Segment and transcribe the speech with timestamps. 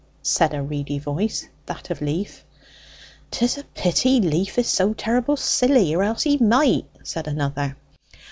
[0.23, 2.43] said a reedy voice that of Leaf.
[3.29, 7.77] "'Tis a pity Leaf is so terrible silly, or else he might," said another.